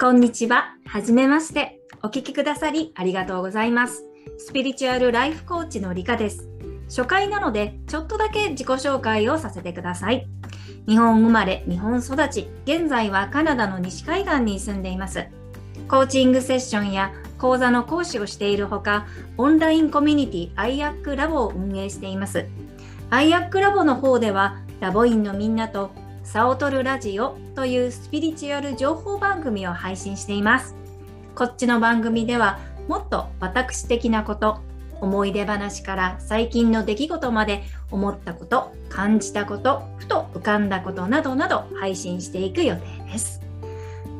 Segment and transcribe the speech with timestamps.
[0.00, 0.76] こんにちは。
[0.86, 1.78] はじめまして。
[2.02, 4.06] お聞きくださりありがとうございます。
[4.38, 6.48] スピリチュアルライフコーチのりかです。
[6.88, 10.26] 初回なので、ちょっとだけ自己紹介をさせてください。
[10.88, 15.26] 日本生まれ、日本育ち、現在はカナダの西海岸に住んでいます。
[15.86, 19.06] コーチングセッションや講座の講師をしているほか、
[19.36, 22.46] オンラインコミュニティ IAC ラボを運営しています。
[23.10, 25.90] IAC ラボの方では、ラボ員のみんなと
[26.32, 30.76] サオトルラジオというスピリチュアル情報番組を配信しています。
[31.34, 34.60] こっちの番組ではもっと私的なこと、
[35.00, 43.40] 思い出話から最近の出来事まで思ったこと、感じたこと、ふと浮かんだことなどなど配信していく予定です。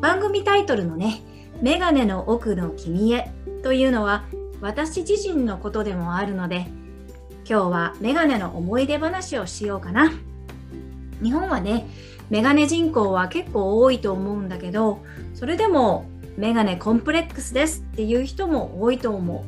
[0.00, 1.22] 番組タイトルのね、
[1.62, 3.30] メガネの奥の君へ
[3.62, 4.24] というのは
[4.60, 6.66] 私自身のことでもあるので、
[7.48, 10.10] 今日はメガネの思い出話をしようかな。
[11.22, 11.86] 日本はね、
[12.30, 15.00] メガネ人口は結構多いと思うんだけど、
[15.34, 19.40] それでもメガネコンプレックスですっていう人も多いと思う。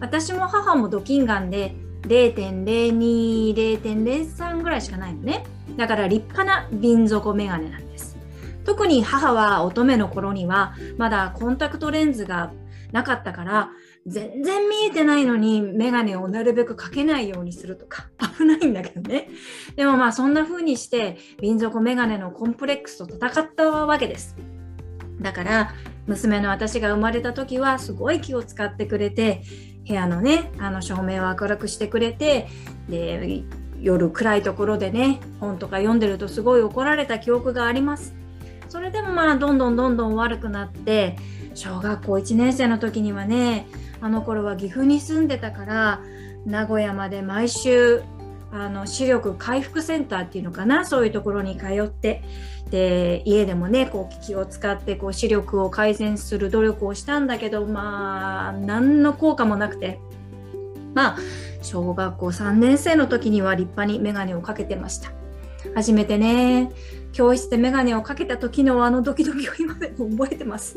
[0.00, 5.46] 私も母もドキンガンで0.02.03ぐらいしかないのね。
[5.76, 8.16] だから立派な瓶底メガネなんです。
[8.64, 12.52] 特に母は乙女の頃にはまだコンタクトレンズが
[12.94, 13.70] なかったから
[14.06, 18.06] 全然見えてないのにメガネをなるべくかけないようにするとか
[18.38, 19.28] 危ないんだけどね。
[19.74, 24.36] でもまあそんな風にして瓶底メガネのコンプレックスと戦ったわけです。
[25.20, 25.74] だから
[26.06, 29.42] 娘の私が生まれた時はすごい気を使ってくれて
[29.88, 32.46] 部屋のねあの照明を明るくしてくれて
[32.88, 33.42] で
[33.80, 38.14] 夜暗いところでね本とか読んでるとすごい怒られた記憶があります。
[38.68, 41.16] それでもまあどんどんどんどん悪くなって
[41.54, 43.66] 小学校1年生の時にはね
[44.00, 46.00] あの頃は岐阜に住んでたから
[46.44, 48.02] 名古屋まで毎週
[48.52, 52.22] あの視力回復センターっていうのかなそういうところに通って
[52.70, 59.98] で家でもねこう機器を使ってこう視力を改善する努力をしたんだけどまあ何の効果もなくて
[60.94, 61.18] まあ
[61.62, 65.10] 小学校3年生の時には立派に眼鏡をかけてました。
[65.74, 66.70] 初めてね
[67.12, 70.76] 教室で眼鏡をかけた時のあのドキドキを今でも覚えてます。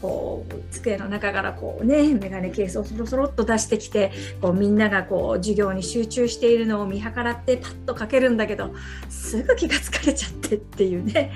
[0.00, 8.74] こう机の中からこうね眼鏡ケースをそろそろっと出してきてこうみんながこう授業に集中しているのを見計らってパッとかけるんだけど
[9.08, 11.32] すぐ気が疲れちゃってっていうね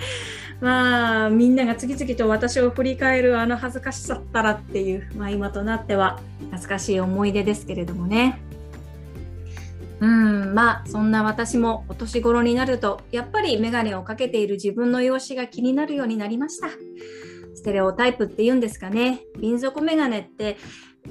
[0.61, 6.21] まあみんなが次々と私を振り返るあの恥ずかしさったらっていう、まあ、今となっては
[6.51, 8.48] 懐かしい思い出ですけれどもね。
[10.01, 16.69] うんまあそんな私もお年頃になるとやっぱり眼鏡をかけている自分の容姿が気になるようになりました。
[17.59, 20.57] ステレオタイプっていうんですかね瓶底眼鏡って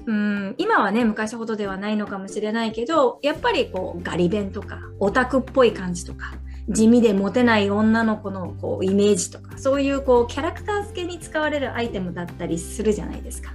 [0.05, 6.35] うん今はね昔ほどではないのかもしれないけどやっぱりこうガリ弁とかオタクっぽい感じとか
[6.69, 13.53] 地味でモテない女の子のこうイメージとかそういうこうキャラクター付けに使われるアイテムだったりするじゃないですか。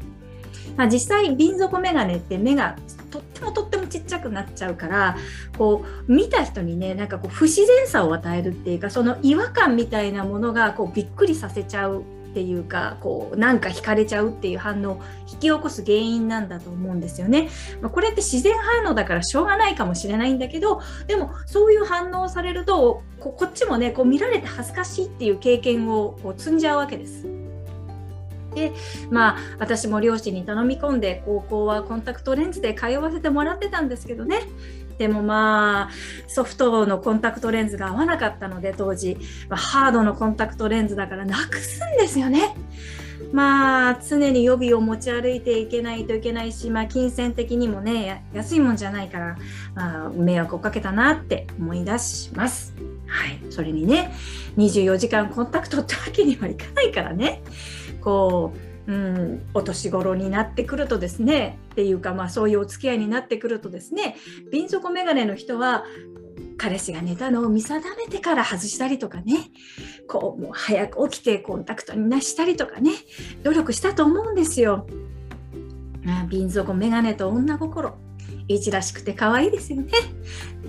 [0.76, 2.76] まあ、実際瓶底眼鏡って目が
[3.10, 3.61] とってもとっても
[4.12, 5.16] ちゃくなっちゃうから
[5.56, 15.00] こう見た人にねなんかこう不自然さを与えるっていうかその違和感みたいなものがこうびっくりさせちゃうっていうかこうなんか惹かれちゃうっていう反応を
[15.30, 17.50] 引き起こす原因なんだと思うんですよね。
[17.82, 27.41] まあ、これって自然反応だからしょうがないかもしれないんだけどでもそういう反応をされるとここっちもねこう見られて恥ずかしいっていう経験をこう積んじゃうわけです。
[28.54, 28.72] で
[29.10, 34.42] まあ私も両親に頼み込んで高校はコンタクトレンズで通わせてもらってたんですけどね
[34.98, 35.90] でもまあ
[36.28, 39.16] ソフトのコンタクトレンズが合わなかったので当時、
[39.48, 42.54] まあ、ハードのコンタクトレンズだからなくすんですよね。
[43.32, 49.38] まあ常に予備を持ち歩いていけないといけないし、まあ、金銭的にもね安いもんじゃないから、
[49.74, 52.74] まあ、迷惑をかけたなって思い出します。
[53.06, 54.12] はい、それにね
[54.56, 57.42] 24時間コンタクトってわけにはいかないからね
[58.02, 64.16] こううん、お年頃になってくるとですねっていうか、まあ、そういうお付き合いになってくるとですね
[64.50, 65.84] 瓶底眼鏡の人は
[66.58, 69.50] 彼氏が寝たのを見定めてから外したりとかね
[70.08, 72.92] こうもう早く起きてコンタクトになしたりとかね
[73.44, 74.86] 努力したと思うんですよ。
[76.28, 77.96] 瓶底眼鏡と女心
[78.48, 79.92] 一らしくて可愛いですよね。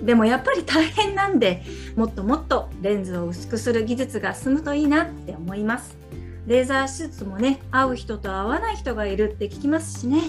[0.04, 1.62] でもやっぱり大変なんで
[1.96, 6.03] もっともっとレンズを薄くする技術が進むといいなって思います。
[6.46, 10.20] レーザー手術もね合う人と合わない人がいるって聞きますしね、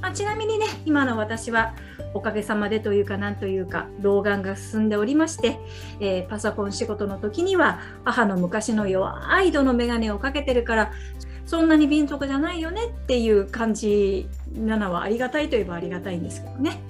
[0.00, 1.74] まあ、ちなみにね今の私は
[2.14, 5.58] おかげさまでというかなんというか老眼が進んでおりまして、
[6.00, 10.92] えー、パソコン仕事の時には母の昔の弱い色の眼鏡をかけてるから
[11.46, 16.80] そんなに貧足じゃないよねっていう感じなのはありがたいといえばありがたいんですけどね。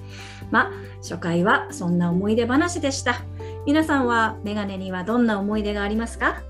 [0.51, 0.71] まあ
[1.01, 3.23] 初回はそんな思い出話でした。
[3.65, 6.43] 皆さんはメガネにはどんな思い出がありますか？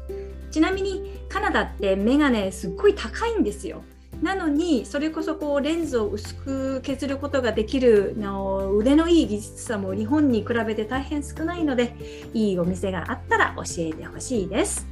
[0.51, 3.83] ちなみにカナダってメガネすっごい高いんですよ。
[4.21, 11.95] なのにそれこそこうレンズを薄く削ることができるの腕のいい技術さも日本に比べて大変少ないので
[12.33, 14.87] いいお店があったら教えてほしいです。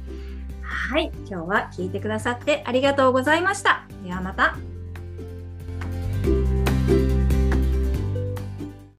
[0.62, 3.84] はい、今日は聞いてくださってありがとうございました。
[4.04, 4.56] ではまた。